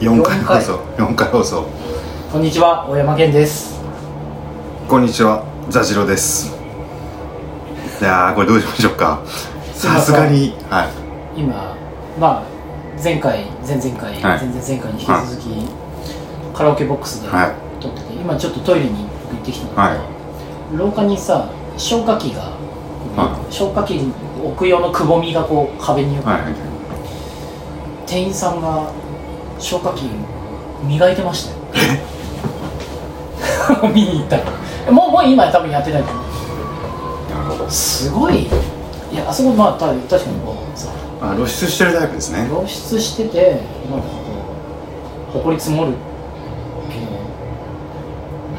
[0.00, 0.80] 4回放送。
[0.96, 1.66] 4回放送。
[2.32, 3.78] こんにちは大山健です。
[4.88, 6.56] こんにちはザジロです。
[8.00, 9.20] いやーこれどうしましょうか。
[9.74, 10.84] さすがには
[11.36, 11.40] い。
[11.42, 11.76] 今
[12.18, 12.42] まあ
[12.96, 14.22] 前回前々回、はい。
[14.22, 15.68] 前々前回に引き続き、
[16.56, 17.82] カラオケボックスではい。
[17.82, 19.98] 撮ってて、今ちょっとトイレに行ってきたんだは
[20.70, 22.44] けど、廊下にさ消火器が、
[23.20, 24.00] は消火器
[24.42, 26.40] 置く用のくぼみがこう壁によく、はい。
[28.06, 28.90] 店員さんが
[29.60, 30.02] 消火器
[30.84, 31.56] 磨いてましたよ。
[33.94, 34.42] 見に行ったら
[34.90, 36.24] もうもう今多分やってないと思な
[37.48, 37.66] るほど。
[37.66, 38.48] うすごい。
[39.12, 40.88] いやあそこまあた確かにこうさ。
[41.22, 42.48] あ露出してるタイプですね。
[42.48, 43.60] 露出してて
[43.90, 44.14] なんかこ
[45.30, 45.92] うほこり積もる
[46.88, 47.06] けど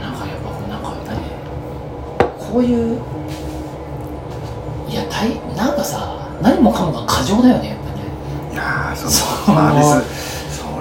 [0.02, 1.18] なんかやっぱこうなんか何？
[2.54, 3.00] こういう
[4.90, 8.02] いやたいなんかさ何もかもが過剰だよねやっぱね。
[8.54, 9.74] いやーそうそうま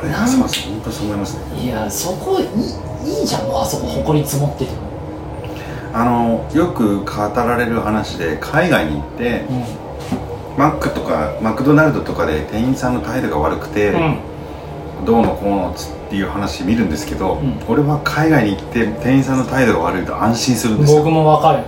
[0.00, 1.62] あれはそうです本当そう思いますね。
[1.62, 3.46] いやそこいいいいじゃん。
[3.46, 4.90] もうあそこほこり積もってても。
[5.92, 9.44] あのよく語られる話で海外に行って
[10.56, 13.98] マックとかマクドナルドとかで店員さんの態度が悪くて、う
[15.02, 17.60] ん、どうのこうのつっていう話見るんですけど、うん。
[17.68, 20.98] 俺は海外に行って店員さんの態度が悪いと安心するんですよ。
[20.98, 21.64] 僕もわかる。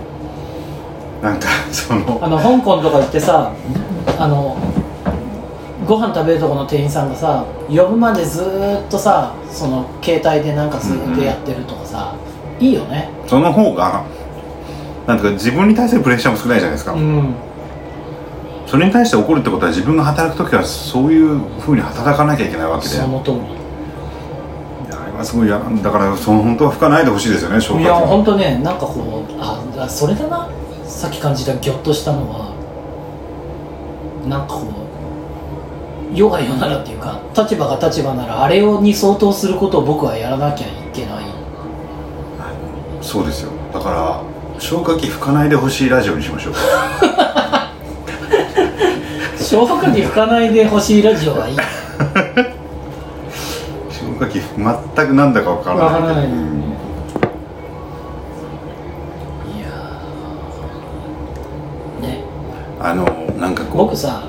[1.21, 3.53] なんかそのあの香港とか行ってさ
[4.17, 4.57] あの
[5.85, 12.15] ご飯食べるとこの店員さんがさ呼ぶまでずーっとさその携帯でなんかずーっとやってるとかさ、
[12.59, 13.09] いいよね。
[13.27, 14.03] その方が
[15.07, 17.33] なんていうか自分に対するプレッシャーも少ないじゃないですか、うん。
[18.65, 22.95] それに対して怒るってことは自分が働く時はそういうふうに働かなきゃいけないわけで。
[22.95, 23.35] その通い
[24.89, 30.49] やあれはすごい嫌なんだからその本当は吹かないでほしいですよね消りいや本当ねなんかこうああそれだな。
[30.85, 32.53] さっき感じたギョッとしたのは
[34.27, 34.82] なんかこう
[36.13, 41.25] 世が世ならっていうか立場が立場ならあれをに相当することを僕はやらなきゃいけない。
[43.01, 43.51] そうですよ。
[43.73, 44.21] だから
[44.59, 46.53] 消火器吹かないでほしいラジオにしましょう。
[49.37, 51.57] 消火器吹かないでほしいラジオはいい。
[53.89, 54.39] 消火器
[54.95, 55.85] 全くなんだかわからない。
[55.85, 56.31] わからないうん。
[56.31, 56.35] い
[59.61, 62.01] やー。
[62.07, 62.23] ね。
[62.79, 63.03] あの
[63.39, 63.77] なんかこう。
[63.79, 64.23] 僕さ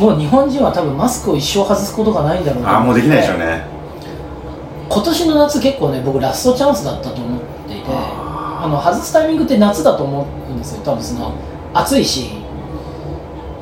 [0.00, 3.44] もう日本人は多分マスクを一生外すことがないんだろうとああもうできないでしょうね。
[3.44, 3.64] ね
[4.88, 10.82] 今年の夏結構ね僕ラストチャンスだったと思っていてああの外すタイミングって夏だと思うんですよ。
[10.82, 11.34] 多分その
[11.74, 12.30] 暑いし。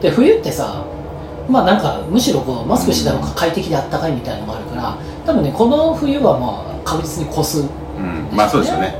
[0.00, 0.84] で冬ってさ
[1.48, 8.94] まあなんかむしろこうマスクしてた方が快適であったかいみたいなのがあるから多分ねこの冬はまあ確実に越す、うんうんまあそうですよね。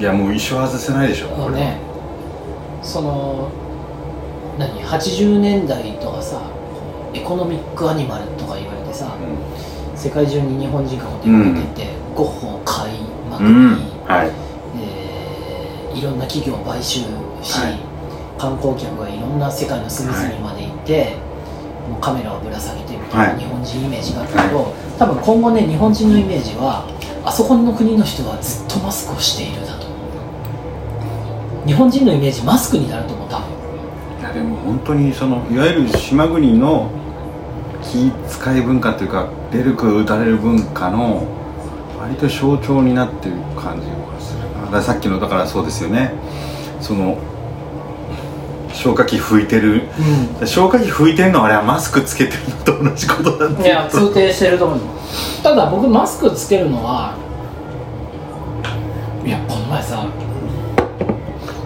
[0.00, 1.60] いやもう一生外せないでしょこれは。
[1.60, 1.78] ね
[2.82, 3.48] その
[4.58, 6.40] 何？80年代とかさ
[7.12, 9.16] エコノミックアニマルとか言われてさ
[9.94, 12.98] 世界中に日本人が出かけてて、ゴッホを買い
[13.30, 13.70] まくり、うん、うん、
[14.04, 14.30] はい。
[14.76, 17.00] えーいろんな企業を買収
[17.40, 17.78] し、はい。
[18.36, 21.16] 観光客がいろんな世界の隅々まで行って、
[21.88, 23.44] もうカメラをぶら下げてみたいはない。
[23.44, 26.84] 日本人イメージがあったけど、多分今後ね日本人のイメージは
[27.24, 29.86] あそこの国の人はずっとマスクをしているだと。
[31.64, 33.23] 日本人のイメージマスクになると思う
[34.34, 36.90] でも本当にそのいわゆる島国の
[37.82, 38.10] 気
[38.44, 41.24] 遣い文化というか出る杭打たれる文化の
[41.98, 44.62] 割と象徴になってる感じがするな。
[44.62, 46.12] だからさっきのだからそうですよね。
[46.80, 47.16] その
[48.72, 49.82] 消火器吹いてる。
[50.40, 54.80] 消火器吹いてるのはあれはマスクつけてるのと同じことだっていや通底してると思う
[55.44, 57.16] ただ僕マスクつけるのは
[59.24, 60.06] いやこの前さ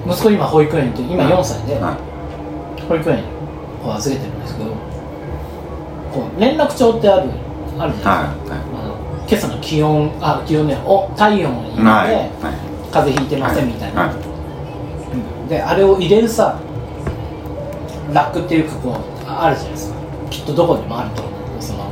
[0.07, 1.97] 息子今保育園行って今4歳で、は
[2.89, 3.23] 保育園
[3.85, 4.71] を預けてるんですけど
[6.13, 7.31] こう連絡帳ってある
[7.79, 8.97] あるじゃないですか、はあの
[9.29, 12.33] 今朝の気温あ気温ねお体温を入れて、いはいはい。
[12.91, 14.15] 風邪ひいてませんみたいな、はい。
[14.15, 14.17] う
[15.45, 16.59] んであれを入れるさ
[18.13, 18.95] ラックっていうかこう
[19.29, 19.99] あるじゃないですか。
[20.31, 21.91] きっとどこにもあると思うその。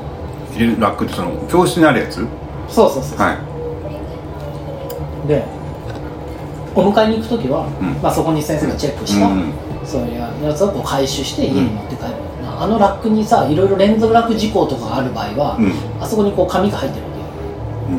[0.55, 2.26] 入れるラックってその教室にあるやつ？
[2.69, 3.35] そうそうそう、は
[5.25, 5.29] い。
[5.29, 5.44] で
[6.75, 8.03] お迎えに行く時は、うん。
[8.03, 9.53] まあ、そこに先生がチェックした、うん
[9.87, 12.09] そういうやつをこう回収して家に持って帰る、
[12.59, 15.73] あのラックにさいろいろ連続ラック事項とかがある場合は、うん。
[16.03, 17.27] あそこにこう紙が入ってるわけよ。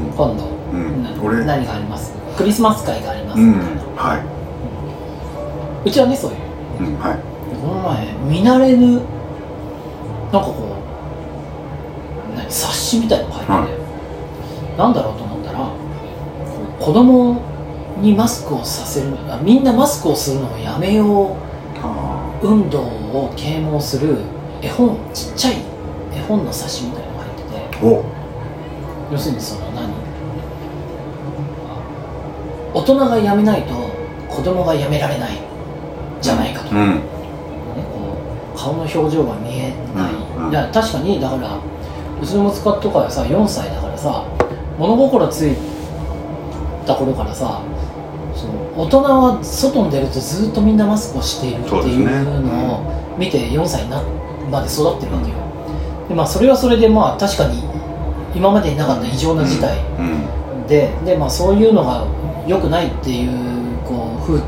[0.01, 0.12] うん。
[0.12, 0.44] 今度、
[0.74, 1.04] うん。
[1.45, 2.13] 何があります？
[2.36, 3.39] クリスマス会があります。
[3.39, 3.54] うん。
[3.54, 4.19] みたいな、は
[5.86, 6.38] うちはねそういう。
[6.38, 7.18] いうんはい。
[7.62, 9.01] この前見慣れぬ
[10.31, 10.75] なんかこ
[12.33, 15.72] う何冊子みたいなのが入ってて、なんだろうと思ったら
[16.80, 17.42] 子供
[18.01, 21.46] にマスクをさせるあみんなマスクをするのをやめようあ
[22.42, 24.18] 運動を啓蒙する
[24.62, 25.56] 絵本ちっちゃい
[26.13, 27.44] 絵本の冊子みたいなのが入って
[27.80, 28.04] てお。
[29.12, 29.94] 要するにその何？
[32.74, 33.74] 大人が辞めないと
[34.30, 35.38] 子供が辞められない
[36.22, 37.00] じゃないかと、ね、うん。
[37.00, 38.18] こ
[38.56, 40.51] う顔の表情が見えない、うんうん。
[40.51, 41.60] いや確かにだから
[42.22, 44.25] うちの息子とかはさ4歳だからさ
[44.78, 45.56] 物心つい
[46.86, 47.62] た頃からさ
[48.47, 54.01] その大人は外に出るとずっとみんなマスクをしているっていうのを見て4歳にな
[54.49, 55.35] まで育ってるわけよ、
[56.07, 57.61] でまあそれはそれでまあ確かに
[58.33, 60.67] 今までになかった異常な事態うん。
[60.67, 62.05] でで、まあ、そういうのが
[62.47, 64.41] 良くないっていうこうふう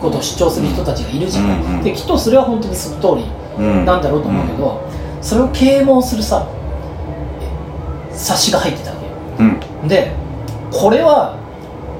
[0.00, 3.84] ことを主張する人たちがいるじゃない、できっとそれは本当にその通りうん。
[3.84, 4.82] なんだろうと思うけど、
[5.22, 6.46] それを啓蒙するさ
[8.12, 9.12] 冊子が入ってたわけよ。
[9.82, 9.88] うん。
[9.88, 10.12] で
[10.70, 11.38] これは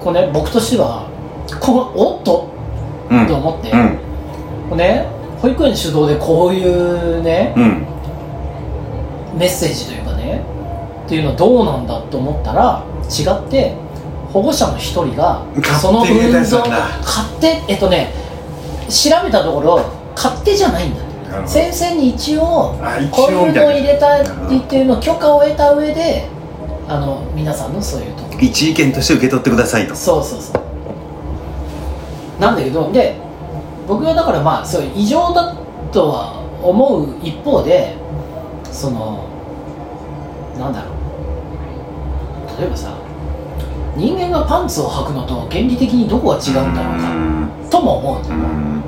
[0.03, 1.10] これ、ね、僕としては
[1.59, 2.49] このおっと？
[3.11, 3.27] うん。
[3.27, 3.71] と思って、
[4.71, 4.79] うん。
[4.79, 5.07] ね
[5.41, 7.87] 保育園主導でこういうねうん。
[9.39, 10.43] メッセージというかね
[11.07, 13.75] っていうのはどうなんだと思ったら違って
[14.33, 15.45] 保護者の一人が
[15.81, 16.41] その運動
[17.01, 18.13] 勝手えっとね
[18.89, 19.81] 調べたところ
[20.15, 21.01] 勝手じゃないんだ
[21.47, 22.77] 先生に一応
[23.13, 26.29] こういうのを入れたいっていうのを許可を得た上で
[26.89, 28.41] あの皆さんのそういうところ。
[28.41, 29.95] 一意見として受け取ってくださいと。
[29.95, 30.60] そうそうそう
[32.41, 33.17] なんだけどで
[33.87, 35.55] 僕はだからまあそう異常だ
[35.93, 37.95] とは思う一方で
[38.65, 39.29] その
[40.59, 42.61] なんだろう。
[42.61, 42.97] 例えばさ
[43.97, 47.09] 人間がパンツを履くのと原理的にどこが違うんだろうか
[47.71, 48.37] とも思うんだよ。
[48.37, 48.83] うん。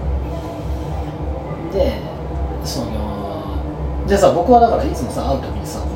[1.72, 2.00] で
[2.64, 5.86] そのでさ僕はだからいつもさ会う時にさこ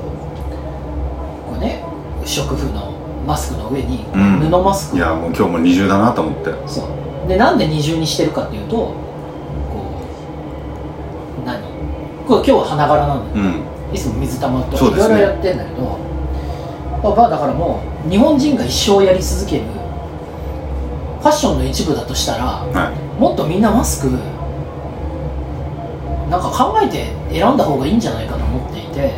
[1.51, 1.85] うこうね
[2.23, 2.93] 不織布の
[3.27, 4.41] マスクの上にうん。
[4.41, 4.99] 布マスクを。
[4.99, 6.53] いやもう今日も二重だなと思って。
[6.67, 8.95] そうでなんで二重にしてるかっていうとこ
[11.43, 11.61] う何？
[12.27, 13.95] これ今日は花柄なんだようん。
[13.95, 15.15] いつも水玉とそうですね。
[15.15, 15.99] いろいろやってんだけど
[17.03, 19.65] まあまあだからもう日本人が一生やり続ける
[21.21, 23.21] ファッションの一部だとしたらはい。
[23.21, 24.11] もっとみんなマスク
[26.31, 29.13] なんか考えて選んだ方がいいんじゃないかと思っていて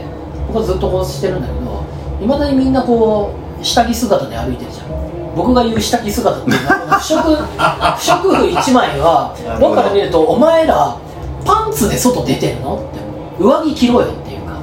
[0.47, 1.85] 僕はずっとこうしてるんだけど
[2.23, 4.89] いまだにみんなこう下着姿で歩いてるじゃん。
[5.35, 6.51] 僕が言う下着姿って
[6.99, 10.97] 不織不織布1枚は僕から見るとお前ら
[11.45, 12.77] パンツで外出てるの？
[12.77, 12.99] って
[13.43, 14.59] 上着着ろよっていうか。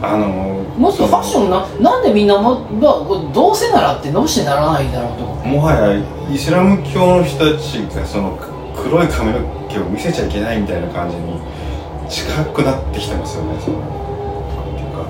[0.00, 0.28] あの
[0.78, 5.24] もっとファッションななんでみんなも、まあ、どうせならってどうしてならないんだろうと。
[5.48, 5.98] もはや
[6.30, 8.38] イスラム教の人たちがその
[8.76, 11.40] 黒い髪の毛を見せちゃいけないみたいな感じに
[12.08, 13.82] 近くなってきてますよねそのっ
[14.76, 15.02] ていうか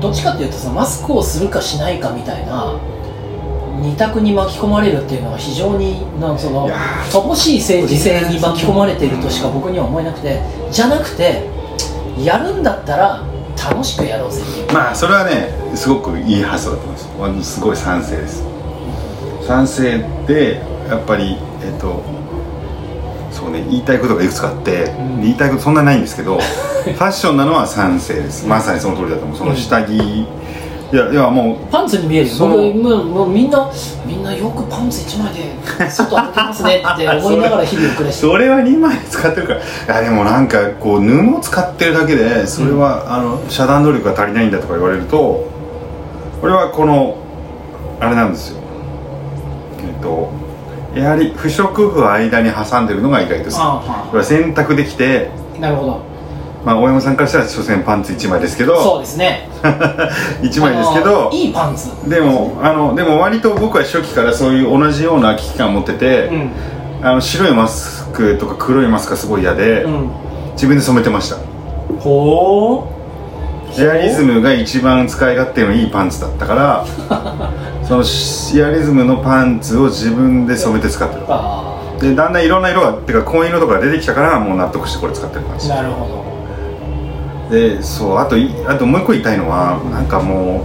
[0.00, 2.78] どっちかっていうとさマスクをするかしないかみたいな
[3.80, 6.68] 二択に巻き込まれるっていうのは非常になんその
[7.10, 10.40] 乏しい政治性に巻き込まれているとしか僕には思えなくて
[10.70, 11.48] じゃなくて
[12.18, 13.24] やるんだったら
[13.56, 14.42] 楽しくやろうぜ
[14.72, 17.08] まあそれはねすごくいい発想だと思います。
[17.18, 18.42] 私すごい賛成です。
[19.46, 22.02] 賛成でやっぱりえっと
[23.30, 25.20] そうね言いたいことがいくつかあって、ん。
[25.20, 26.38] 言いたいことそんなないんですけど
[26.82, 28.46] ファッションなのは賛成です。
[28.46, 29.36] まさにその通りだと思う。
[29.36, 30.26] その下着、い
[30.92, 32.28] やいやもうパンツに見える。
[32.28, 33.70] よ僕もうもうみんな
[34.04, 35.54] みんなよくパンツ一枚で
[35.88, 38.32] 外歩けますねって思いながら日々を暮らしてる。
[38.32, 39.60] それは2枚使ってるから。
[39.60, 39.62] い
[40.04, 45.48] やでもなんかこう布を使ってるだけでそれは、あの遮断能力が足りないんだとか言われると
[46.40, 47.18] これはこの
[48.00, 48.60] あれなんですよ。
[49.86, 50.32] えっと
[50.94, 53.54] やはり不織布を間に挟んでるのが意外と好き。
[53.60, 56.09] あこれは洗濯できて、あなるほど
[56.64, 59.48] まあ、大山さんからしたら所詮パンツ1枚ですけそどうですね。
[60.42, 61.90] 1枚ですけあどのいいパンツ。
[62.08, 66.50] でもあのでも割と僕は初期からそういう同じような危機感を持ってて、うん。
[67.02, 70.10] あの白いマスクとか黒いマスクがすごい嫌で、うん。
[70.52, 71.36] 自分で染めてました。
[72.00, 72.88] ほ
[73.78, 76.84] エアリズムが一番使い勝手のいいパンツだったから
[77.86, 81.22] そのエアリズムのパンツを自分で染めて使ってる。
[81.28, 81.64] あ
[82.00, 85.70] でだんだんいろんな色がてか紺色とかが出てきたからもう納得してこれ使ってる感じ。
[85.70, 86.29] あなるほど
[87.50, 90.60] でそうあといあともう一個言いたいのはなんかも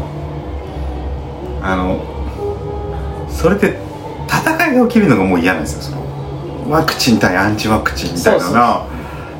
[1.62, 2.00] うあの
[3.30, 3.77] それって
[4.27, 6.06] 戦いが起きるのがもう嫌なんですよその
[6.70, 8.86] ワクチン対アンチワクチンみたいな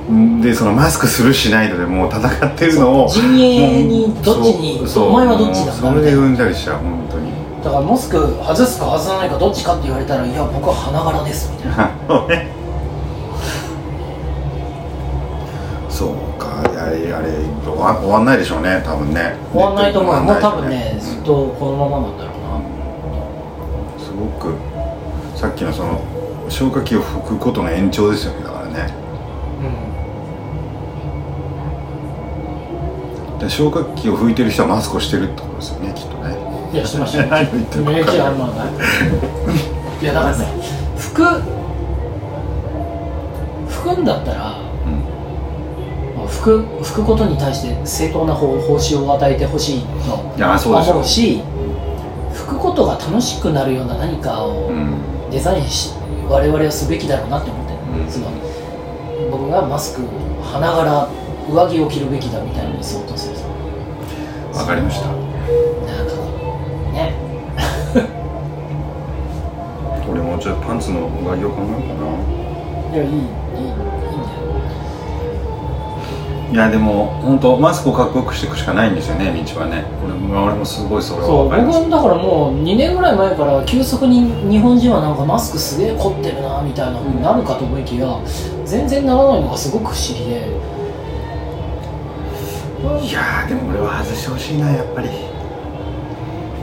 [0.10, 5.72] のでそのマスクするしないのでもう戦ってるのを陣営にどっちにお前はどっちだ？
[5.72, 7.32] それでうんざりしちゃう本当に。
[7.64, 11.90] だからモスク外すか外さないかどっちかって言われたらいや僕は花柄ですみたいな。
[15.90, 16.12] そう
[16.86, 17.32] あれあれ
[17.64, 19.36] 終わ終わんないでしょうね多分ね。
[19.52, 22.62] 終わんないと思う、ね、もう多分ねずっとこのままなんだろうな、う
[23.98, 24.54] ん、すごく
[25.36, 26.00] さっきのその
[26.48, 28.94] 消火器を拭くことの延長ですよねだからね。
[33.34, 33.40] うん。
[33.40, 36.38] で消火器を拭いてる人はマスクをしてるってことですよねきっとね。
[36.72, 38.70] いやしました何を言ってるか分かんない。
[40.04, 40.46] いやだからね
[40.98, 41.24] 拭く
[43.72, 44.65] 拭くんだったら
[46.54, 51.42] うんまあ服服くことに対して正当な報報酬を与えてほしいと思うし
[52.34, 54.94] 服くことが楽しくなるような何かをうん。
[55.32, 55.94] デザインし
[56.30, 58.08] 我々はすべきだろうなって思ってる、うん。
[58.08, 58.36] つまり
[59.32, 60.08] 僕がマスクを
[60.44, 61.10] 花柄
[61.50, 63.44] 上着を着るべきだみたいなのに相当するさ
[64.54, 65.08] わかりました。
[65.08, 65.22] なんか
[66.94, 67.14] ね。
[70.10, 71.86] 俺もうちょっとパンツの上着を考えよう
[72.94, 72.96] かな。
[72.96, 73.10] いやいい
[76.52, 79.84] いやでも本当マスクをかっこよくしていくしかないんですよね道はね。
[80.06, 88.08] 俺も俺もすごいそれはそう僕だからもう2年ぐらい前から急速に日本人はなんかマスクすげえ凝ってるなみたいな風になるかと思いきや
[88.64, 90.48] 全然ならないのがすごく不思議で。
[93.02, 95.10] いやーでも俺は外してほしいなやっぱり。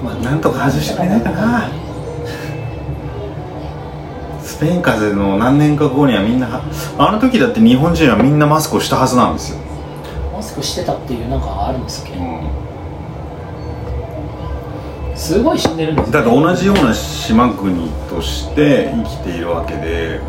[0.04, 1.68] まなんとか外してくれないかな。
[4.40, 6.62] スペイン風邪の何年か後にはみんなは
[6.98, 9.58] あの時だって日本人はみんなマスクをしたはずなんですよ、
[10.52, 12.20] マスクしてたっていうなんかあるんですけど。
[12.20, 12.42] うん。
[15.16, 20.20] すごい死んでるんですよだって同じような島国として生きているわけで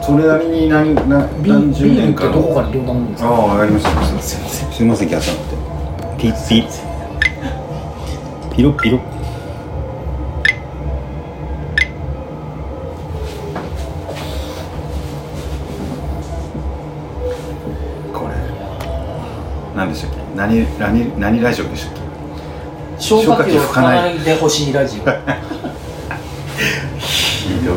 [0.00, 3.28] それなりに何何十年かのどこから両断ですか？
[3.28, 3.90] ああわかりました。
[4.22, 4.72] すいません。
[4.72, 6.22] すいませんギャスなんて。
[6.22, 6.64] ピッピ
[8.56, 8.98] ピロピロ
[19.76, 20.16] 何でしたっけ？
[20.34, 22.00] 何何何ラジオでしたっけ？
[23.02, 25.02] 消火器を吹かないでほしいラジオ。
[26.98, 27.76] ひどい。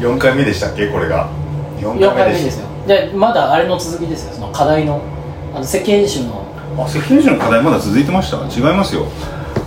[0.00, 0.88] 4回目でしたっけ？
[0.88, 1.28] これが。
[1.80, 2.66] 4 4回目ですよ。
[2.86, 4.32] でまだあれの続きですよ。
[4.34, 5.00] その課題の。
[5.54, 6.44] あの世間集の。
[6.78, 8.36] あ赤兵士の課題まだ続いてました？
[8.48, 9.06] 違いますよ。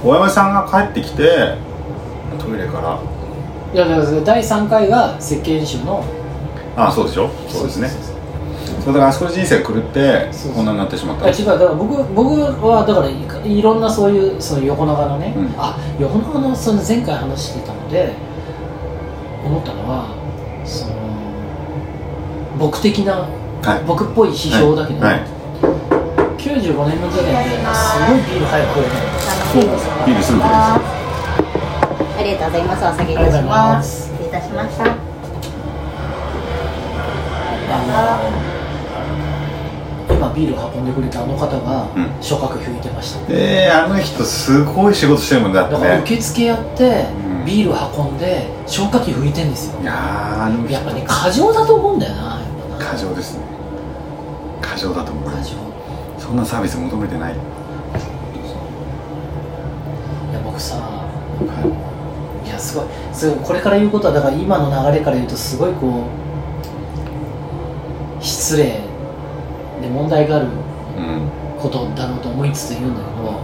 [0.03, 1.55] 大山さんが帰ってきて
[2.39, 2.99] トイレから。
[3.73, 6.03] いやだから第3回が世間集の。
[6.75, 7.29] あそうでしょ？
[7.47, 7.89] そうですね
[8.83, 11.25] そうだからあそこで人生が狂ってこんなになってしまった。
[11.25, 15.53] あ違うだから僕僕はだからいいろんなそういうその横長のね、うん。
[15.57, 18.13] あ横長のその前回話してたので
[19.45, 20.07] 思ったのは
[20.65, 20.93] その
[22.57, 23.27] 僕的な
[23.61, 23.83] はい。
[23.85, 25.21] 僕っぽい批評だけど、はい。
[26.37, 28.95] 95年の時点ですごいビール早く食えた
[29.51, 29.63] そう
[30.07, 32.85] ビールすぐ来るんありがとうございます。
[32.85, 34.07] お下げいたします。
[34.07, 34.98] 失礼いたしました。
[40.39, 42.07] ビール運んでくれたあの方がうん。
[42.21, 47.45] 消火器吹いてました、えー、あの人すごい仕事してるもんだってだからね受付やってうん。
[47.45, 49.81] ビール運んで消火器吹いてんですよ。
[49.81, 52.39] いややっぱね過剰だと思うんだよな
[52.79, 53.43] 過剰ですね。
[54.61, 55.55] 過剰だと思う過剰。
[56.17, 57.33] そんなサービス求めてない。
[57.33, 57.35] い
[60.33, 61.01] や僕さは
[62.45, 62.85] いやすごい。
[63.11, 66.05] すごいこれから言うことはだから今の流れから言うとすごいこ
[68.19, 68.88] う失礼
[69.81, 71.29] で問題があるうん。
[71.59, 73.39] ことだろうと思いつつ言うんだけど。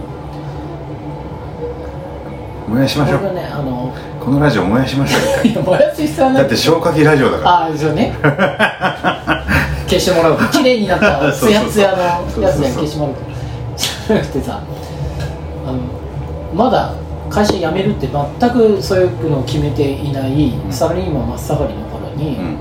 [2.68, 3.20] 燃やしましょう。
[3.20, 5.18] こねあのこのラジオ燃やしましょ
[5.60, 5.62] う。
[5.62, 7.50] 燃やす必要はないだって消火器ラジオだから。
[7.50, 8.12] ああですよね。
[9.88, 10.38] 消してもらう。
[10.50, 11.48] 綺麗になった そうそうそう。
[11.48, 13.14] ツヤツヤのやつで消してもらう
[13.76, 14.60] じゃなくてさ
[15.66, 15.78] あの
[16.54, 16.92] まだ
[17.30, 18.08] 会社辞めるって
[18.40, 20.52] 全くそういうのを決めていない、ん。
[20.70, 22.56] サラリーマン真っ盛りの頃に、うん。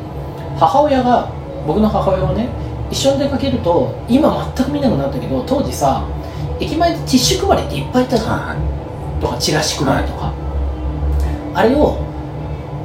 [0.60, 1.28] 母親が
[1.66, 2.48] 僕の母親はね
[2.92, 6.08] 一緒に出かけると今全く見なくなったけど当時さ
[6.60, 8.76] 駅前でティッシュ配りっていっぱいいたじゃん、はい
[9.22, 10.34] とかチラシ配りとか、
[11.54, 11.98] あれを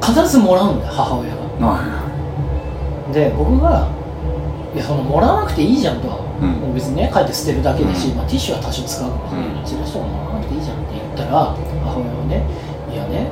[0.01, 1.41] 必ずもらうんだよ母親が。
[1.41, 3.89] はいはで僕が
[4.73, 6.73] 「いやそのもらわなくていいじゃん」とは、うん。
[6.73, 8.17] 別にね帰って捨てるだけだし、うん。
[8.17, 11.53] まあ、ティッシュは多少使うかもしれないけど、チラシとかもらわなくていいじゃんって言ったら
[11.83, 12.47] 母親はね
[12.89, 13.27] 「いやね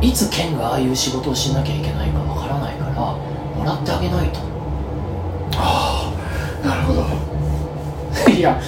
[0.00, 4.55] いつ県がああいう仕事をしなきゃいけないかわからないからもらってあげないと」い
[6.66, 7.02] なるほど。
[8.32, 8.58] いや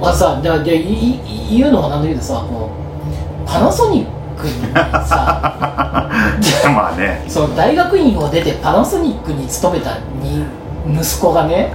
[0.00, 1.10] まあさででい
[1.52, 2.68] い言うのはなんだけどさこ
[3.46, 4.52] うパナソニックに
[5.06, 6.10] さ
[6.74, 7.22] まあね。
[7.28, 9.90] その大学院を出てパナソニックに勤めた
[10.22, 10.44] に
[10.92, 11.72] 息子がね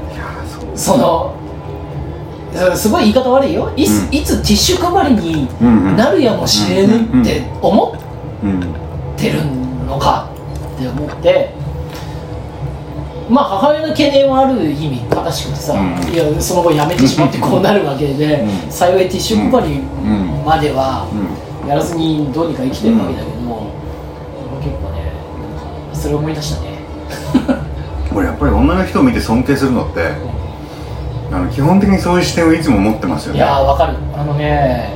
[0.75, 1.31] その
[2.75, 3.69] すごい言い方悪いよ。
[3.75, 4.15] いつ,、うん。
[4.15, 5.47] いつティッシュ配りに
[5.95, 7.95] なるやもしれぬって思
[8.43, 8.59] うん
[9.19, 9.39] ってる
[9.85, 10.29] のか
[10.75, 11.53] って思って
[13.29, 16.13] まあ母親の懸念はある意味正しくてさ、うん。
[16.13, 18.71] いやその後辞めてしまってこうなるわけで、うん。
[18.71, 21.69] 幸いティッシュ配りうんまではうん。
[21.69, 23.71] やらずにどうにか生きてるわけだけども、
[24.59, 25.11] 結構ね
[25.93, 26.79] それ思い出したね。
[28.15, 30.01] 俺やっぱり女の人を見て尊敬するのって
[31.31, 33.37] あの基本的にそういう視点をいつも持ってますよね。
[33.37, 33.93] いやーわかる。
[34.17, 34.93] あのね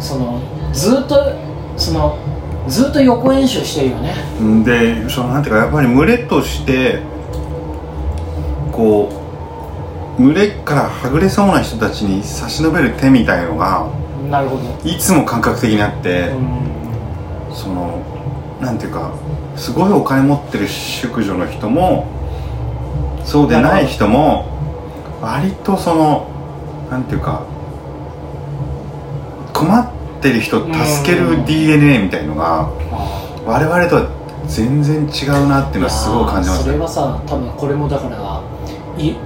[0.00, 0.40] その
[0.72, 1.32] ずっと
[1.76, 2.16] その
[2.66, 4.14] ずっと横演習してるよね。
[4.64, 7.02] でそのなんていうかやっぱり群れとして
[8.78, 9.10] こ
[10.18, 13.90] う群れからはぐれそうな人たちに差し伸べる手みたいのが
[14.30, 14.88] なるほど。
[14.88, 17.54] いつも感覚的にあって、うん。
[17.54, 18.00] その
[18.60, 19.12] なんていうか
[19.56, 22.06] すごいお金持ってる淑女の人も
[23.24, 24.46] そうでない人も
[25.20, 26.28] 割とその
[26.88, 27.42] なんていうか
[29.52, 29.90] 困っ
[30.22, 36.64] てる人を助けうるん DNA みたいのがあ我々とは全然違うなっていうのはすごい感じますね。
[36.64, 38.37] それはさ多分これもだから
[38.98, 39.16] いい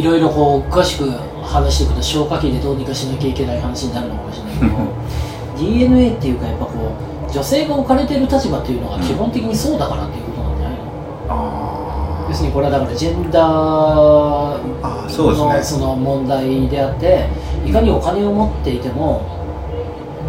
[0.00, 1.10] いろいろこう詳しく
[1.42, 4.72] 話していくと消化器でどうにかしなきゃいけない話になるのかもしれないけど
[5.58, 6.72] DNA っていうかやっぱこ
[7.28, 10.84] う女性が置かれてる立場っていうのが基本的にそうだからっていうことなんじゃないの、
[11.28, 14.62] あ要するにこれはだからジェンダー
[15.54, 17.28] のその問題であって
[17.66, 19.22] いかにお金を持っていても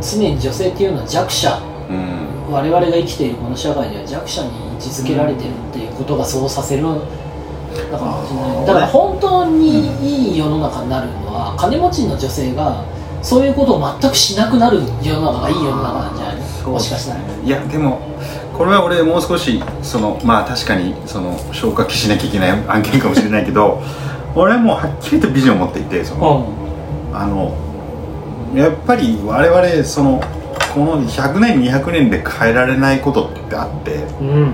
[0.01, 2.34] 常に女性っていうのは弱者うん。
[2.51, 6.84] 我々が生きているこの社会では弱者に位置づけられてるっていうことがそうさせる
[7.91, 12.83] だからだから本当にいい世の中になるのは金持ちの女性が
[13.21, 16.71] そういうことを全くしなくなる世の中がいい世の中なんじゃないの？
[16.71, 17.19] もしかしたら。
[17.43, 17.99] いやでも
[18.57, 23.81] これは俺もう少しそのまあ確かにその消化器しなきゃいけない案件かもしれないけど
[24.35, 26.45] 俺はもうはっきりとビジョンを持っていてその、
[27.13, 27.51] あの
[28.55, 30.21] やっぱり我々その
[30.73, 34.53] この100年200年で変えられないことってあってうん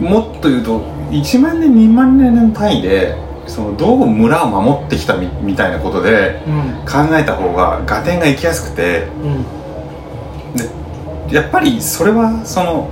[0.00, 0.08] うん。
[0.08, 6.62] もっと言うと1万年2万年の単位でそのどう村を守ってきたみみたいなことでうん。
[6.84, 9.08] 考えた方が合点がいきやすくて
[11.30, 12.88] やっぱりそれはその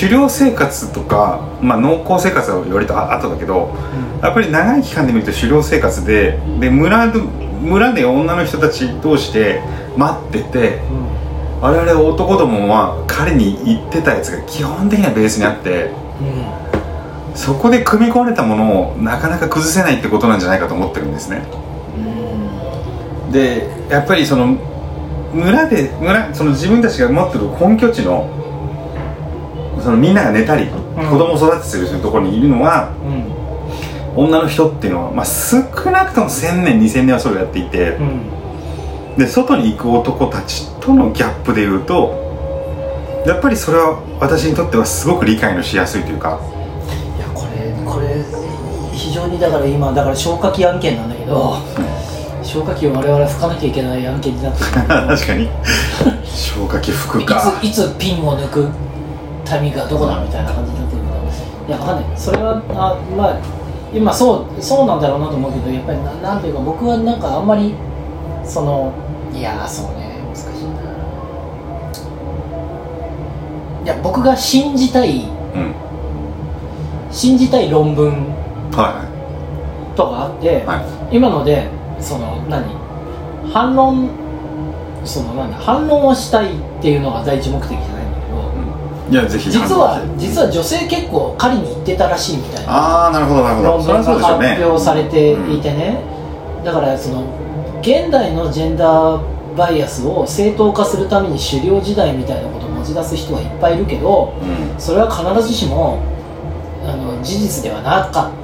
[0.00, 3.74] 狩猟生活とか、まあ、農耕生活はよりとあ後だけど
[4.22, 9.62] やっぱり長い期間で見ると狩猟生活でで村で村で女の人たち同士で
[9.96, 10.80] 待ってて
[11.60, 16.63] 我々男どもは彼に言ってたやつが基本的にはベースにあってうん
[17.34, 21.42] そこで組み込まれたものをなかなか崩せないってことなんじゃないかと思ってるんですね。
[23.26, 24.56] うんでやっぱりその
[25.32, 28.30] 村で村その自分たちが持ってる本拠地の
[29.82, 33.44] そのみんなが寝たり、子供を育ててるところにいるのはうん。
[34.16, 35.58] 女の人っていうのは、まあ、少
[35.90, 38.34] なくとも1000年2000年はそれをやっていてうん。
[39.18, 42.22] で外に行く男たちとのギャップでいうと
[43.26, 46.40] やっぱりそれは私にとってはすごく理解のしやすいというか
[48.94, 51.56] 非常にだから今だから消火器案件なんだけど
[52.42, 54.70] 消火器を我々は吹かなきゃいけない案件になってる。
[54.86, 55.48] 確かに。
[56.24, 57.54] 消火器服か。
[57.62, 58.68] いついつピンを抜く
[59.44, 61.14] タイミングがどこだみたいな感じになってるけど
[61.68, 62.04] いやわかんない。
[62.16, 63.36] それはあまあ
[63.92, 67.74] 今そうそうなんだろうなと思うけどやっぱりななんていうか僕はなんかあんまり
[68.44, 68.92] その
[69.34, 70.74] いやーそうね難しいな。
[73.84, 75.74] いや僕が信じたいうん。
[77.10, 78.14] 信じたい論文は
[79.96, 80.76] とかあって、いは
[81.10, 81.16] い。
[81.16, 81.68] 今ので
[82.00, 82.64] その何？
[83.52, 84.08] 反論
[85.04, 89.50] そのなんだ反論をしたいっていうのが第一目的じゃないんだけどいやぜひ。
[89.50, 93.68] 実は実は女性結構狩りに行ってたらしいみたいなああなるほどなるほど。
[93.68, 96.00] 論文が発表されていてね、
[96.64, 104.80] だからその現代のジェンダーバイアスを正当化するために狩猟時代みたいなことを持ち出す人はいっぱいいるけどうん。
[104.80, 106.00] それは必ずしも
[106.82, 108.43] あの事実ではなかった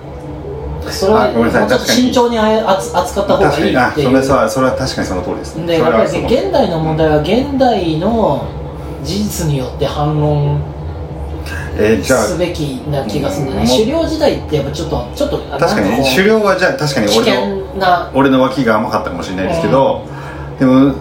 [0.88, 4.22] それはあごめんなさいもうちょっと慎重に扱った方がいいっていう。
[4.22, 5.66] それはそれは確かにその通りですね。
[5.66, 8.48] で現代の問題は現代の
[9.02, 10.62] 事実によって反論
[11.76, 12.24] えーじゃあ。
[12.24, 13.62] すべきな気がするんだね。
[13.62, 13.64] う。
[13.64, 16.04] ん狩猟時代ってやっぱちょっとちょっと確かに。
[16.04, 20.04] 狩猟はじゃあ確かに危俺の俺の脇が甘かったかもしれないですけど、
[20.58, 20.94] でも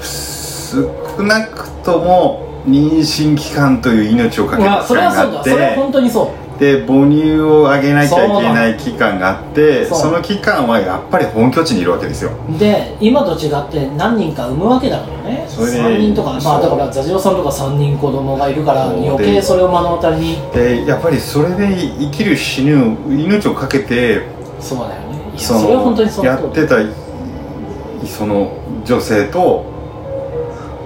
[0.00, 12.30] 少なくとも妊娠期間という命をかけまある期それはそう間があっだそれはて本当にそで母乳をあげなきゃいけない期間があってその期間はやっぱり本拠地にいるわけですよ。
[12.48, 15.44] うで今と違って何人か産むわけだからね。
[15.48, 20.36] それで3人とかまあだから座次郎さんとか3人子供がいるから余計それを目の当たりに。
[20.54, 21.66] でやっぱりそれで
[21.98, 24.28] 生きる死ぬ命をかけて
[24.60, 25.32] そうだよね。
[25.36, 28.52] そそれは本当にのその通りやってたその
[28.84, 29.64] 女性と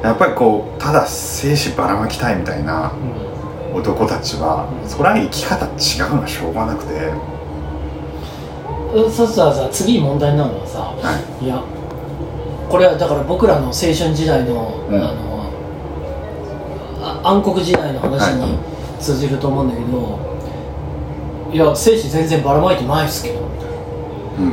[0.02, 2.92] やっぱりこうただ精子ばらまきたいみたいな
[3.76, 6.92] 男たちはそれは生き方違うのはしょうがなくて。
[6.94, 7.32] う
[9.08, 11.46] んそしたらさ次に問題になるのはさはい。
[11.46, 11.62] や
[12.70, 14.94] これはだから僕らの青春時代の,、うん。
[14.96, 15.42] あの
[17.02, 18.50] あ暗黒時代の話はい。
[18.52, 18.58] に
[18.98, 20.18] 通じると思うんだけど、
[21.52, 23.40] い、や精子全然ばらまいてないですけど。
[23.40, 23.76] みたいな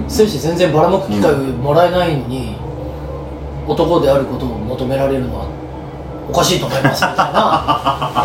[0.04, 0.10] うん。
[0.10, 2.58] 精子全然ばらまく機会をもらえないのに、
[3.66, 5.48] 男であることを求められるのは
[6.30, 7.24] おかしいと思いますみたいな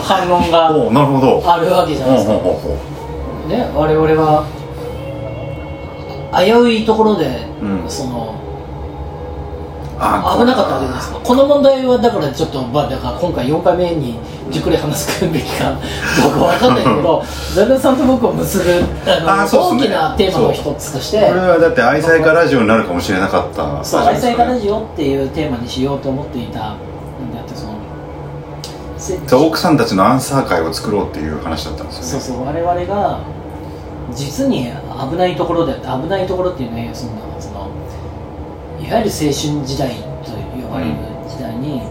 [0.02, 0.68] 反論が
[1.54, 2.34] あるわけじゃないですか、
[3.48, 4.44] ね、我々は
[6.44, 7.26] 危ういところで、
[7.62, 7.84] うん。
[7.88, 8.34] その
[10.00, 11.18] あ危なかったわけじゃないですか。
[11.18, 15.76] この問題はだからちょっと、まあ、だから今回4回目にじっくり話すべきか
[16.22, 19.48] どうかわかんないけど ザルさんと僕を結ぶあのね。
[19.50, 23.84] 大きなテーマの一つとしてこれはだって愛妻家ラジオになるかもしれなかった。
[23.84, 26.68] そう「愛妻家ラジオ」っていうテーマにしようと思っていたんだ
[27.40, 27.72] ってそのせ
[28.68, 28.87] じゃあ
[29.32, 32.08] 奥さんたちのアンサー会を作ろうっていう話だったんですよね。
[32.10, 32.46] そうそう。
[32.46, 33.20] 我々が
[34.12, 34.72] 実に
[35.10, 37.70] 危ないところで危ないところっていうねそのその
[38.80, 39.32] いわゆる青春
[39.66, 40.92] 時代と呼ばれる
[41.28, 41.82] 時代に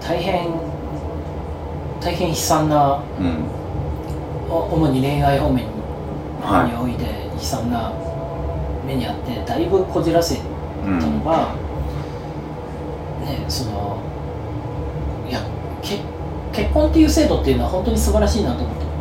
[0.00, 0.50] 大変
[2.00, 3.58] 大変悲惨なうん。
[4.50, 5.70] お主に恋愛方面に
[6.80, 7.04] おいて
[7.34, 7.92] 悲惨な
[8.86, 11.54] 目にあってだいぶこじらせうんたのが、
[13.26, 13.98] ねその
[15.82, 18.98] 結婚っていう制度っていうのは本当に素晴らしいなと思ったのが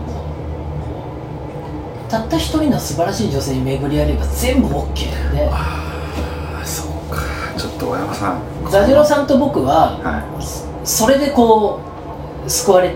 [2.09, 7.23] たった一人の素晴らしい女性に巡り合えれば全部 OK であそうか。
[7.57, 10.23] ちょっと大山さんザジロさんと僕はは
[10.83, 11.79] それでこ
[12.45, 12.95] う救われ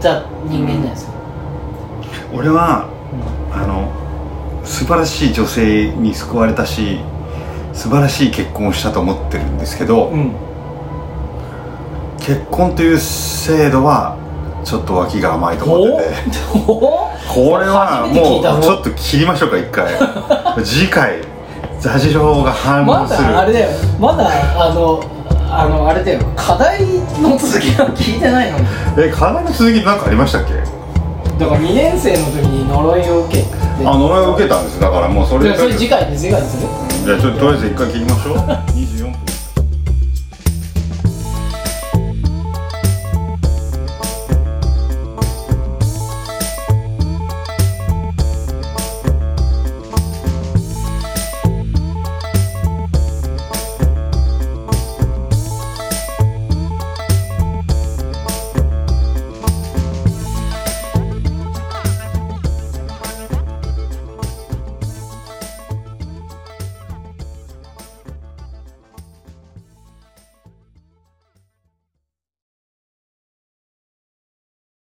[0.00, 1.16] た人間じゃないですか、い
[2.36, 2.88] 俺は
[3.52, 3.90] あの
[4.64, 7.00] 素晴らしい女性に救われたし
[7.72, 10.32] 素晴らしい結婚をしたと思ってるんですけど、うん
[12.24, 14.16] 結婚という制度は
[14.64, 16.14] ちょっと脇が甘いと思ってて。
[16.66, 19.86] お これはもうちょっと切りましょうか一回。
[20.64, 21.18] 次回
[21.80, 23.32] ザジローが反ま論する。
[23.32, 23.68] だあれだよ。
[23.98, 25.00] まだあの
[25.50, 26.20] あのあれだよ。
[26.36, 26.80] 課題
[27.20, 28.58] の続きは聞いてないの？
[28.58, 28.64] に
[28.98, 30.54] え課題の続き何かありましたっけ？
[31.38, 33.48] だから2年生の時に呪いを受けて。
[33.84, 34.80] あ呪いを受けたんです。
[34.80, 36.68] だからもうそれでそれ次回で次回にする？
[37.04, 38.36] じゃあちょっととりあえず一回切りましょう。
[38.72, 39.03] 24分